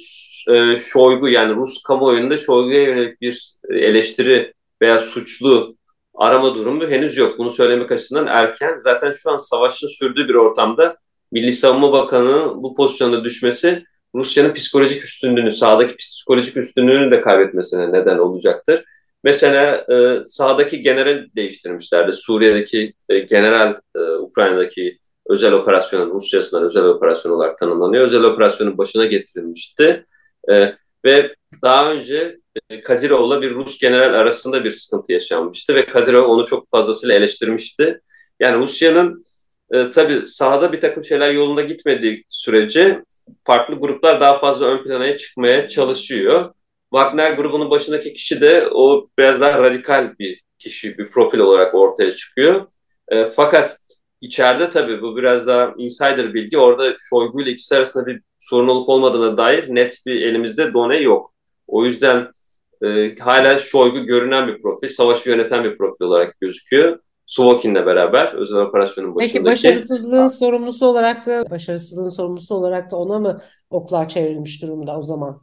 e, 0.50 0.76
Şoygu 0.76 1.28
yani 1.28 1.56
Rus 1.56 1.82
kamuoyunda 1.82 2.38
Şoygu'ya 2.38 2.82
yönelik 2.82 3.20
bir 3.20 3.54
eleştiri 3.70 4.54
veya 4.82 5.00
suçlu 5.00 5.76
arama 6.14 6.54
durumu 6.54 6.90
henüz 6.90 7.16
yok. 7.16 7.38
Bunu 7.38 7.50
söylemek 7.50 7.92
açısından 7.92 8.26
erken. 8.26 8.76
Zaten 8.78 9.12
şu 9.12 9.30
an 9.30 9.36
savaşın 9.36 9.88
sürdüğü 9.88 10.28
bir 10.28 10.34
ortamda 10.34 10.96
Milli 11.32 11.52
Savunma 11.52 11.92
Bakanı'nın 11.92 12.62
bu 12.62 12.74
pozisyonda 12.74 13.24
düşmesi 13.24 13.84
Rusya'nın 14.14 14.54
psikolojik 14.54 15.04
üstünlüğünü, 15.04 15.50
sahadaki 15.50 15.96
psikolojik 15.96 16.56
üstünlüğünü 16.56 17.10
de 17.10 17.20
kaybetmesine 17.20 17.92
neden 17.92 18.18
olacaktır. 18.18 18.84
Mesela 19.24 19.86
e, 19.92 20.24
sahadaki 20.26 20.82
general 20.82 21.26
değiştirmişlerdi. 21.36 22.12
Suriye'deki 22.12 22.94
e, 23.08 23.18
general, 23.18 23.80
e, 23.96 24.00
Ukrayna'daki 24.00 24.98
özel 25.26 25.52
operasyonun 25.52 26.14
Rusya'sından 26.14 26.64
özel 26.64 26.84
operasyon 26.84 27.32
olarak 27.32 27.58
tanımlanıyor. 27.58 28.04
Özel 28.04 28.22
operasyonun 28.22 28.78
başına 28.78 29.06
getirilmişti. 29.06 30.06
E, 30.50 30.74
ve 31.04 31.34
daha 31.62 31.92
önce 31.92 32.38
e, 32.70 32.82
Kadirov'la 32.82 33.42
bir 33.42 33.54
Rus 33.54 33.80
general 33.80 34.14
arasında 34.14 34.64
bir 34.64 34.70
sıkıntı 34.70 35.12
yaşanmıştı 35.12 35.74
ve 35.74 35.86
Kadirov 35.86 36.28
onu 36.28 36.46
çok 36.46 36.70
fazlasıyla 36.70 37.14
eleştirmişti. 37.14 38.00
Yani 38.40 38.58
Rusya'nın 38.58 39.24
e, 39.72 39.90
tabii 39.90 40.26
sahada 40.26 40.72
bir 40.72 40.80
takım 40.80 41.04
şeyler 41.04 41.32
yolunda 41.32 41.62
gitmediği 41.62 42.24
sürece 42.28 43.04
farklı 43.44 43.74
gruplar 43.74 44.20
daha 44.20 44.38
fazla 44.38 44.66
ön 44.66 44.84
plana 44.84 45.16
çıkmaya 45.16 45.68
çalışıyor. 45.68 46.54
Wagner 46.92 47.32
grubunun 47.32 47.70
başındaki 47.70 48.14
kişi 48.14 48.40
de 48.40 48.68
o 48.72 49.08
biraz 49.18 49.40
daha 49.40 49.62
radikal 49.62 50.18
bir 50.18 50.42
kişi, 50.58 50.98
bir 50.98 51.06
profil 51.06 51.38
olarak 51.38 51.74
ortaya 51.74 52.12
çıkıyor. 52.12 52.66
E, 53.08 53.24
fakat 53.36 53.76
içeride 54.20 54.70
tabii 54.70 55.02
bu 55.02 55.16
biraz 55.16 55.46
daha 55.46 55.74
insider 55.78 56.34
bilgi. 56.34 56.58
Orada 56.58 56.94
Şoygu 56.98 57.42
ile 57.42 57.50
ikisi 57.50 57.76
arasında 57.76 58.06
bir 58.06 58.22
sorun 58.38 58.68
olup 58.68 58.88
olmadığına 58.88 59.36
dair 59.36 59.74
net 59.74 60.02
bir 60.06 60.22
elimizde 60.22 60.72
done 60.72 60.96
yok. 60.96 61.34
O 61.66 61.84
yüzden 61.84 62.30
e, 62.84 63.16
hala 63.18 63.58
Şoygu 63.58 64.06
görünen 64.06 64.48
bir 64.48 64.62
profil, 64.62 64.88
savaşı 64.88 65.30
yöneten 65.30 65.64
bir 65.64 65.78
profil 65.78 66.04
olarak 66.04 66.40
gözüküyor. 66.40 66.98
Suvokin'le 67.30 67.86
beraber 67.86 68.32
özel 68.32 68.58
operasyonun 68.58 69.14
başındaki. 69.14 69.32
Peki 69.32 69.44
başarısızlığın 69.44 70.26
sorumlusu 70.26 70.86
olarak 70.86 71.26
da 71.26 71.50
başarısızlığın 71.50 72.08
sorumlusu 72.08 72.54
olarak 72.54 72.90
da 72.90 72.96
ona 72.96 73.18
mı 73.18 73.40
oklar 73.70 74.08
çevrilmiş 74.08 74.62
durumda 74.62 74.98
o 74.98 75.02
zaman? 75.02 75.40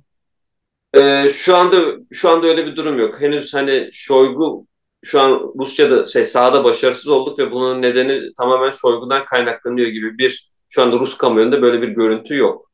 Ee, 0.97 1.27
şu 1.29 1.55
anda 1.55 1.77
şu 2.11 2.29
anda 2.29 2.47
öyle 2.47 2.65
bir 2.65 2.75
durum 2.75 2.99
yok. 2.99 3.21
Henüz 3.21 3.53
hani 3.53 3.89
Şoygu 3.91 4.67
şu 5.03 5.21
an 5.21 5.53
Rusya'da 5.59 6.07
şey 6.07 6.25
sahada 6.25 6.63
başarısız 6.63 7.07
olduk 7.07 7.39
ve 7.39 7.51
bunun 7.51 7.81
nedeni 7.81 8.33
tamamen 8.37 8.69
Şoygu'dan 8.69 9.25
kaynaklanıyor 9.25 9.87
gibi 9.87 10.17
bir 10.17 10.51
şu 10.69 10.81
anda 10.81 10.99
Rus 10.99 11.17
kamuoyunda 11.17 11.61
böyle 11.61 11.81
bir 11.81 11.87
görüntü 11.87 12.35
yok. 12.35 12.71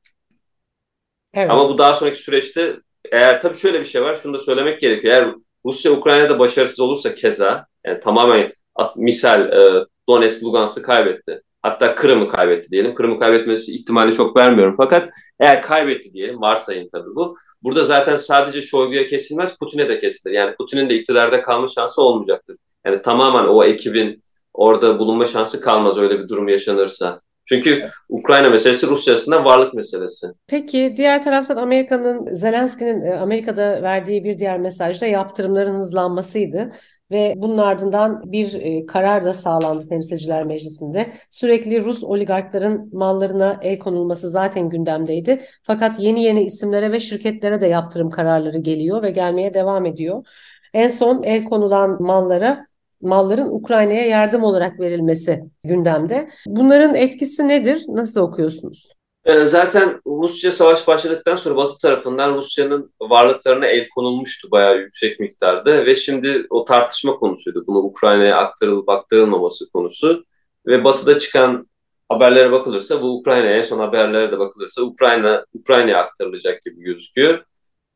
Evet. 1.33 1.49
Ama 1.51 1.69
bu 1.69 1.77
daha 1.77 1.93
sonraki 1.93 2.19
süreçte 2.19 2.75
eğer 3.11 3.41
tabii 3.41 3.57
şöyle 3.57 3.79
bir 3.79 3.85
şey 3.85 4.03
var 4.03 4.15
şunu 4.15 4.33
da 4.33 4.39
söylemek 4.39 4.81
gerekiyor. 4.81 5.13
Eğer 5.13 5.35
Rusya 5.65 5.91
Ukrayna'da 5.91 6.39
başarısız 6.39 6.79
olursa 6.79 7.15
keza 7.15 7.65
yani 7.85 7.99
tamamen 7.99 8.51
misal 8.95 9.51
e, 9.51 9.85
Donetsk, 10.09 10.43
Lugansk'ı 10.43 10.81
kaybetti. 10.81 11.41
Hatta 11.61 11.95
Kırım'ı 11.95 12.29
kaybetti 12.29 12.71
diyelim. 12.71 12.95
Kırım'ı 12.95 13.19
kaybetmesi 13.19 13.73
ihtimali 13.73 14.13
çok 14.13 14.37
vermiyorum. 14.37 14.75
Fakat 14.77 15.09
eğer 15.39 15.61
kaybetti 15.61 16.13
diyelim, 16.13 16.41
varsayın 16.41 16.89
tabii 16.93 17.15
bu. 17.15 17.37
Burada 17.63 17.83
zaten 17.83 18.15
sadece 18.15 18.61
Şoygu'ya 18.61 19.07
kesilmez, 19.07 19.57
Putin'e 19.57 19.89
de 19.89 19.99
kesilir. 19.99 20.33
Yani 20.33 20.55
Putin'in 20.55 20.89
de 20.89 20.95
iktidarda 20.95 21.41
kalma 21.41 21.67
şansı 21.67 22.01
olmayacaktır. 22.01 22.57
Yani 22.85 23.01
tamamen 23.01 23.43
o 23.43 23.63
ekibin 23.63 24.23
orada 24.53 24.99
bulunma 24.99 25.25
şansı 25.25 25.61
kalmaz 25.61 25.97
öyle 25.97 26.19
bir 26.19 26.27
durum 26.29 26.47
yaşanırsa. 26.47 27.21
Çünkü 27.45 27.89
Ukrayna 28.09 28.49
meselesi 28.49 28.87
Rusya 28.87 29.13
aslında 29.13 29.45
varlık 29.45 29.73
meselesi. 29.73 30.27
Peki 30.47 30.93
diğer 30.97 31.23
taraftan 31.23 31.55
Amerika'nın 31.55 32.35
Zelenski'nin 32.35 33.01
e, 33.01 33.13
Amerika'da 33.13 33.81
verdiği 33.83 34.23
bir 34.23 34.39
diğer 34.39 34.59
mesaj 34.59 35.01
da 35.01 35.05
yaptırımların 35.05 35.75
hızlanmasıydı 35.75 36.69
ve 37.13 37.33
bunun 37.37 37.57
ardından 37.57 38.31
bir 38.31 38.53
e, 38.53 38.85
karar 38.85 39.25
da 39.25 39.33
sağlandı 39.33 39.87
Temsilciler 39.87 40.43
Meclisi'nde. 40.43 41.13
Sürekli 41.31 41.83
Rus 41.83 42.03
oligarkların 42.03 42.89
mallarına 42.93 43.59
el 43.61 43.79
konulması 43.79 44.29
zaten 44.29 44.69
gündemdeydi. 44.69 45.41
Fakat 45.63 45.99
yeni 45.99 46.23
yeni 46.23 46.43
isimlere 46.43 46.91
ve 46.91 46.99
şirketlere 46.99 47.61
de 47.61 47.67
yaptırım 47.67 48.09
kararları 48.09 48.57
geliyor 48.57 49.03
ve 49.03 49.11
gelmeye 49.11 49.53
devam 49.53 49.85
ediyor. 49.85 50.27
En 50.73 50.89
son 50.89 51.23
el 51.23 51.43
konulan 51.45 52.03
mallara 52.03 52.67
malların 53.01 53.51
Ukrayna'ya 53.51 54.05
yardım 54.05 54.43
olarak 54.43 54.79
verilmesi 54.79 55.43
gündemde. 55.63 56.29
Bunların 56.47 56.95
etkisi 56.95 57.47
nedir? 57.47 57.85
Nasıl 57.87 58.21
okuyorsunuz? 58.21 59.02
Ee, 59.25 59.45
zaten 59.45 60.01
Rusya 60.07 60.51
savaş 60.51 60.87
başladıktan 60.87 61.35
sonra 61.35 61.55
Batı 61.55 61.77
tarafından 61.77 62.35
Rusya'nın 62.35 62.93
varlıklarına 63.01 63.65
el 63.67 63.89
konulmuştu 63.89 64.51
bayağı 64.51 64.77
yüksek 64.77 65.19
miktarda 65.19 65.85
ve 65.85 65.95
şimdi 65.95 66.47
o 66.49 66.65
tartışma 66.65 67.15
konusuydu. 67.15 67.63
Bunu 67.67 67.77
Ukrayna'ya 67.77 68.37
aktarılıp 68.37 68.89
aktarılmaması 68.89 69.69
konusu 69.71 70.25
ve 70.67 70.83
Batı'da 70.83 71.19
çıkan 71.19 71.67
haberlere 72.09 72.51
bakılırsa 72.51 73.01
bu 73.01 73.17
Ukrayna'ya 73.19 73.57
en 73.57 73.61
son 73.61 73.79
haberlere 73.79 74.31
de 74.31 74.39
bakılırsa 74.39 74.81
Ukrayna 74.81 75.45
Ukrayna'ya 75.53 75.97
aktarılacak 75.97 76.63
gibi 76.63 76.81
gözüküyor. 76.81 77.43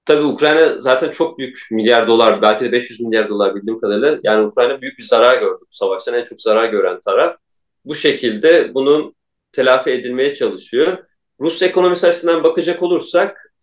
Tabii 0.06 0.24
Ukrayna 0.24 0.80
zaten 0.80 1.12
çok 1.12 1.40
büyük 1.40 1.60
milyar 1.72 2.08
dolar 2.08 2.42
belki 2.42 2.66
de 2.66 2.72
500 2.72 3.02
milyar 3.02 3.30
dolar 3.30 3.56
bildiğim 3.56 3.80
kadarıyla 3.80 4.20
yani 4.24 4.46
Ukrayna 4.46 4.82
büyük 4.82 4.98
bir 4.98 5.04
zarar 5.04 5.40
gördü 5.40 5.60
bu 5.62 5.76
savaştan 5.76 6.14
en 6.14 6.24
çok 6.24 6.42
zarar 6.42 6.70
gören 6.70 7.00
taraf. 7.02 7.38
Bu 7.86 7.96
şekilde 7.96 8.74
bunun 8.74 9.16
telafi 9.52 9.90
edilmeye 9.90 10.36
çalışıyor. 10.36 10.98
Rus 11.42 11.62
ekonomisi 11.62 12.08
açısından 12.08 12.44
bakacak 12.44 12.84
olursak 12.84 13.54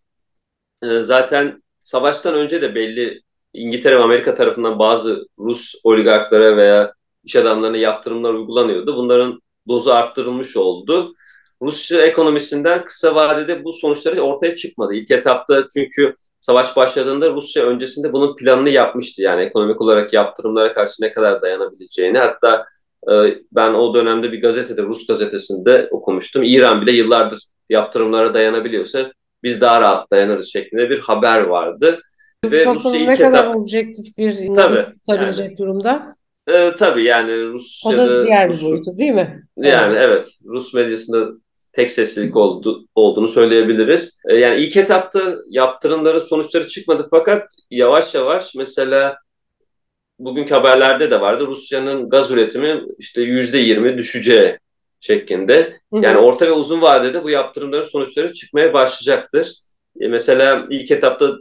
e, 0.83 1.03
zaten 1.03 1.63
savaştan 1.83 2.35
önce 2.35 2.63
de 2.63 2.75
belli 2.75 3.23
İngiltere 3.55 3.99
ve 3.99 4.03
Amerika 4.03 4.35
tarafından 4.35 4.79
bazı 4.79 5.27
Rus 5.39 5.75
oligarklara 5.85 6.57
veya 6.57 6.93
iş 7.25 7.37
adamlarına 7.37 7.77
yaptırımlar 7.77 8.35
uygulanıyordu. 8.35 8.97
Bunların 8.97 9.41
dozu 9.69 9.91
arttırılmış 9.91 10.57
oldu. 10.57 11.15
Rusya 11.63 12.03
ekonomisinden 12.03 12.85
kısa 12.85 13.15
vadede 13.15 13.65
bu 13.65 13.73
sonuçları 13.73 14.21
ortaya 14.21 14.55
çıkmadı. 14.57 14.95
İlk 14.95 15.11
etapta 15.11 15.67
çünkü 15.75 16.17
savaş 16.41 16.77
başladığında 16.77 17.31
Rusya 17.31 17.67
öncesinde 17.67 18.13
bunun 18.13 18.37
planını 18.37 18.71
yapmıştı. 18.71 19.23
Yani 19.23 19.43
ekonomik 19.43 19.81
olarak 19.81 20.13
yaptırımlara 20.13 20.75
karşı 20.75 21.03
ne 21.03 21.13
kadar 21.13 21.43
dayanabileceğini. 21.43 22.19
Hatta 22.19 22.67
e, 23.13 23.13
ben 23.53 23.75
o 23.75 23.95
dönemde 23.95 24.33
bir 24.33 24.43
gazetede, 24.43 24.83
Rus 24.83 25.07
gazetesinde 25.07 25.89
okumuştum. 25.91 26.43
İran 26.43 26.83
bile 26.83 26.93
yıllardır 26.93 27.54
yaptırımlara 27.71 28.35
dayanabiliyorsa 28.35 29.13
biz 29.43 29.61
daha 29.61 29.81
rahat 29.81 30.11
dayanırız 30.11 30.53
şeklinde 30.53 30.91
bir 30.91 30.99
haber 30.99 31.41
vardı. 31.41 32.01
Ve 32.45 32.67
Rusya 32.67 32.97
ilk 32.97 33.09
ne 33.09 33.17
kadar 33.17 33.45
etap... 33.45 33.57
objektif 33.57 34.19
bir 34.19 34.55
tabii, 34.55 34.85
tutabilecek 35.07 35.47
yani, 35.47 35.57
durumda? 35.59 36.17
E, 36.49 36.73
tabii 36.77 37.05
yani 37.05 37.45
Rusya'da... 37.45 38.03
O 38.03 38.09
da 38.09 38.27
diğer 38.27 38.53
bir 38.53 38.63
boyutu 38.63 38.99
değil 38.99 39.13
mi? 39.13 39.45
Yani 39.57 39.97
evet. 39.97 40.09
evet 40.09 40.29
Rus 40.45 40.75
medyasında 40.75 41.29
tek 41.73 41.91
seslilik 41.91 42.37
oldu, 42.37 42.87
olduğunu 42.95 43.29
söyleyebiliriz. 43.29 44.19
E, 44.29 44.37
yani 44.37 44.61
ilk 44.61 44.77
etapta 44.77 45.21
yaptırımların 45.51 46.19
sonuçları 46.19 46.67
çıkmadı 46.67 47.09
fakat 47.11 47.49
yavaş 47.71 48.15
yavaş 48.15 48.55
mesela 48.55 49.17
bugünkü 50.19 50.55
haberlerde 50.55 51.11
de 51.11 51.21
vardı 51.21 51.47
Rusya'nın 51.47 52.09
gaz 52.09 52.31
üretimi 52.31 52.83
işte 52.99 53.23
yüzde 53.23 53.59
yirmi 53.59 53.99
düşeceği 53.99 54.59
şeklinde. 55.07 55.81
Yani 55.93 56.19
orta 56.19 56.47
ve 56.47 56.53
uzun 56.53 56.81
vadede 56.83 57.25
bu 57.25 57.31
yaptırımların 57.31 57.85
sonuçları 57.85 58.33
çıkmaya 58.33 58.73
başlayacaktır. 58.73 59.53
E 60.01 60.09
mesela 60.09 60.67
ilk 60.71 60.91
etapta 60.91 61.33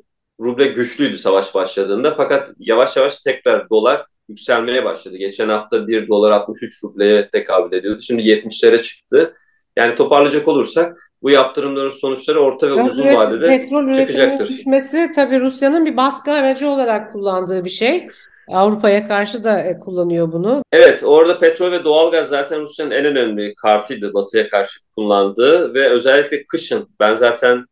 ruble 0.42 0.68
güçlüydü 0.68 1.18
savaş 1.18 1.56
başladığında 1.56 2.14
fakat 2.18 2.52
yavaş 2.60 2.98
yavaş 2.98 3.18
tekrar 3.22 3.70
dolar 3.70 4.06
yükselmeye 4.30 4.86
başladı. 4.86 5.18
Geçen 5.18 5.50
hafta 5.50 5.88
1 5.88 6.08
dolar 6.08 6.32
63 6.32 6.84
rubleye 6.84 7.30
tekabül 7.30 7.78
ediyordu. 7.78 8.02
Şimdi 8.02 8.22
70'lere 8.22 8.82
çıktı. 8.82 9.34
Yani 9.78 9.96
toparlayacak 9.96 10.48
olursak 10.48 11.12
bu 11.22 11.30
yaptırımların 11.30 11.90
sonuçları 11.90 12.40
orta 12.40 12.72
ve 12.72 12.76
Gaz 12.76 12.92
uzun 12.92 13.14
vadede 13.14 13.48
petrol 13.48 13.94
çıkacaktır. 13.94 14.48
düşmesi 14.48 15.12
tabii 15.16 15.40
Rusya'nın 15.40 15.86
bir 15.86 15.98
baskı 15.98 16.32
aracı 16.32 16.70
olarak 16.70 17.12
kullandığı 17.12 17.66
bir 17.66 17.70
şey. 17.70 18.08
Avrupa'ya 18.48 19.08
karşı 19.08 19.44
da 19.44 19.60
e, 19.60 19.80
kullanıyor 19.80 20.32
bunu. 20.32 20.64
Evet, 20.72 21.04
orada 21.06 21.40
petrol 21.40 21.72
ve 21.72 21.84
doğalgaz 21.84 22.30
zaten 22.30 22.62
Rusya'nın 22.62 22.92
en 22.92 23.06
önemli 23.06 23.56
kartıydı 23.56 24.14
Batı'ya 24.14 24.50
karşı 24.50 24.80
kullandığı 24.96 25.74
ve 25.74 25.90
özellikle 25.90 26.46
kışın 26.48 26.90
ben 27.00 27.16
zaten 27.16 27.66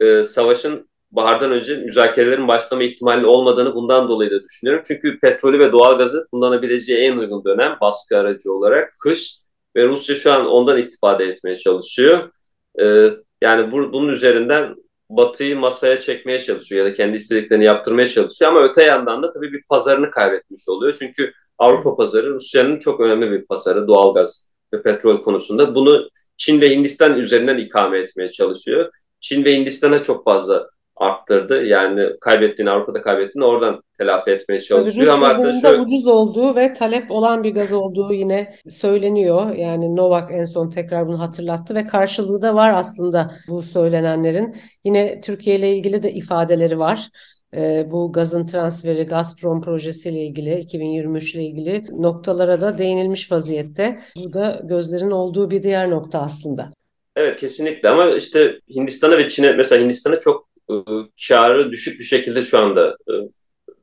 e, 0.00 0.24
savaşın 0.24 0.88
bahardan 1.10 1.52
önce 1.52 1.76
müzakerelerin 1.76 2.48
başlama 2.48 2.82
ihtimali 2.82 3.26
olmadığını 3.26 3.74
bundan 3.74 4.08
dolayı 4.08 4.30
da 4.30 4.44
düşünüyorum. 4.44 4.84
Çünkü 4.86 5.20
petrolü 5.20 5.58
ve 5.58 5.72
doğalgazı 5.72 6.28
kullanabileceği 6.32 6.98
en 6.98 7.16
uygun 7.16 7.44
dönem 7.44 7.76
baskı 7.80 8.16
aracı 8.16 8.52
olarak 8.52 8.94
kış 9.02 9.38
ve 9.76 9.88
Rusya 9.88 10.16
şu 10.16 10.32
an 10.32 10.46
ondan 10.46 10.78
istifade 10.78 11.24
etmeye 11.24 11.56
çalışıyor. 11.56 12.30
E, 12.80 13.10
yani 13.42 13.72
bu, 13.72 13.92
bunun 13.92 14.08
üzerinden 14.08 14.74
Batı'yı 15.10 15.56
masaya 15.56 16.00
çekmeye 16.00 16.40
çalışıyor 16.40 16.86
ya 16.86 16.92
da 16.92 16.96
kendi 16.96 17.16
istediklerini 17.16 17.64
yaptırmaya 17.64 18.06
çalışıyor 18.06 18.50
ama 18.50 18.62
öte 18.62 18.82
yandan 18.82 19.22
da 19.22 19.30
tabii 19.30 19.52
bir 19.52 19.62
pazarını 19.62 20.10
kaybetmiş 20.10 20.68
oluyor. 20.68 20.96
Çünkü 20.98 21.32
Avrupa 21.58 21.96
pazarı 21.96 22.34
Rusya'nın 22.34 22.78
çok 22.78 23.00
önemli 23.00 23.30
bir 23.30 23.46
pazarı 23.46 23.88
doğalgaz 23.88 24.48
ve 24.74 24.82
petrol 24.82 25.22
konusunda. 25.22 25.74
Bunu 25.74 26.08
Çin 26.36 26.60
ve 26.60 26.70
Hindistan 26.70 27.18
üzerinden 27.18 27.58
ikame 27.58 27.98
etmeye 27.98 28.32
çalışıyor. 28.32 28.90
Çin 29.20 29.44
ve 29.44 29.56
Hindistan'a 29.56 30.02
çok 30.02 30.24
fazla 30.24 30.70
arttırdı. 31.00 31.64
Yani 31.64 32.08
kaybettiğini 32.20 32.70
Avrupa'da 32.70 33.02
kaybettiğini 33.02 33.46
oradan 33.46 33.82
telafi 33.98 34.30
etmeye 34.30 34.60
çalışıyor. 34.60 35.14
Ama 35.14 35.52
şöyle... 35.60 35.80
ucuz 35.80 36.06
olduğu 36.06 36.56
ve 36.56 36.72
talep 36.72 37.10
olan 37.10 37.44
bir 37.44 37.54
gaz 37.54 37.72
olduğu 37.72 38.12
yine 38.12 38.54
söyleniyor. 38.68 39.54
Yani 39.54 39.96
Novak 39.96 40.30
en 40.32 40.44
son 40.44 40.70
tekrar 40.70 41.08
bunu 41.08 41.20
hatırlattı 41.20 41.74
ve 41.74 41.86
karşılığı 41.86 42.42
da 42.42 42.54
var 42.54 42.72
aslında 42.74 43.30
bu 43.48 43.62
söylenenlerin. 43.62 44.56
Yine 44.84 45.20
Türkiye 45.20 45.56
ile 45.56 45.76
ilgili 45.76 46.02
de 46.02 46.12
ifadeleri 46.12 46.78
var. 46.78 47.08
Ee, 47.56 47.86
bu 47.90 48.12
gazın 48.12 48.46
transferi 48.46 49.02
Gazprom 49.04 49.62
projesiyle 49.62 50.18
ilgili 50.18 50.58
2023 50.58 51.34
ile 51.34 51.42
ilgili 51.42 51.84
noktalara 52.02 52.60
da 52.60 52.78
değinilmiş 52.78 53.32
vaziyette. 53.32 53.98
Bu 54.24 54.32
da 54.32 54.60
gözlerin 54.64 55.10
olduğu 55.10 55.50
bir 55.50 55.62
diğer 55.62 55.90
nokta 55.90 56.20
aslında. 56.20 56.70
Evet 57.16 57.36
kesinlikle 57.36 57.88
ama 57.88 58.06
işte 58.06 58.60
Hindistan'a 58.74 59.18
ve 59.18 59.28
Çin'e 59.28 59.52
mesela 59.52 59.82
Hindistan'a 59.82 60.20
çok 60.20 60.47
e, 60.70 60.74
karı 61.28 61.72
düşük 61.72 62.00
bir 62.00 62.04
şekilde 62.04 62.42
şu 62.42 62.58
anda 62.58 62.96
e, 63.10 63.12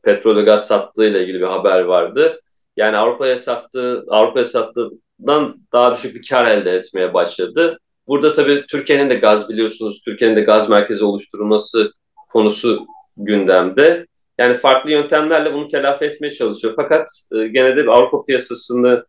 petrol 0.04 0.36
ve 0.38 0.42
gaz 0.42 0.68
sattığıyla 0.68 1.20
ilgili 1.20 1.40
bir 1.40 1.46
haber 1.46 1.82
vardı. 1.82 2.42
Yani 2.78 2.98
Avrupa'ya 2.98 3.38
sattığı, 3.38 4.06
Avrupa'ya 4.08 4.46
sattığından 4.46 5.58
daha 5.74 5.96
düşük 5.96 6.16
bir 6.16 6.28
kar 6.30 6.46
elde 6.46 6.72
etmeye 6.72 7.14
başladı. 7.14 7.80
Burada 8.08 8.34
tabii 8.34 8.66
Türkiye'nin 8.70 9.10
de 9.10 9.16
gaz 9.16 9.50
biliyorsunuz, 9.50 10.02
Türkiye'nin 10.06 10.36
de 10.36 10.42
gaz 10.42 10.70
merkezi 10.70 11.06
oluşturulması 11.06 11.92
konusu 12.30 12.86
gündemde. 13.18 14.08
Yani 14.38 14.56
farklı 14.56 14.92
yöntemlerle 14.92 15.54
bunu 15.54 15.68
telafi 15.68 16.06
etmeye 16.06 16.32
çalışıyor. 16.32 16.74
Fakat 16.76 17.10
e, 17.32 17.48
gene 17.48 17.76
de 17.78 17.90
Avrupa 17.90 18.26
piyasasını 18.26 19.06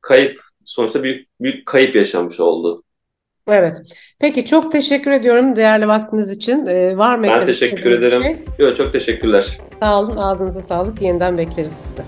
kayıp, 0.00 0.40
sonuçta 0.64 1.02
büyük, 1.02 1.28
büyük 1.40 1.66
kayıp 1.66 1.94
yaşamış 1.94 2.40
oldu. 2.40 2.82
Evet. 3.52 3.82
Peki 4.18 4.44
çok 4.44 4.72
teşekkür 4.72 5.10
ediyorum 5.10 5.56
değerli 5.56 5.88
vaktiniz 5.88 6.28
için. 6.28 6.66
Ee, 6.66 6.98
var 6.98 7.16
mı 7.16 7.22
Ben 7.22 7.46
teşekkür 7.46 7.90
ederim. 7.90 8.22
Şey? 8.22 8.36
Yok, 8.58 8.76
çok 8.76 8.92
teşekkürler. 8.92 9.58
Sağ 9.80 9.98
olun. 9.98 10.16
Ağzınıza 10.16 10.62
sağlık. 10.62 11.02
Yeniden 11.02 11.38
bekleriz 11.38 11.72
sizi. 11.72 12.02